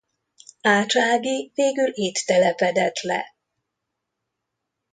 Ács 0.61 0.95
Ági 0.97 1.51
végül 1.55 1.89
itt 1.93 2.23
telepedett 2.25 2.99
le. 2.99 3.35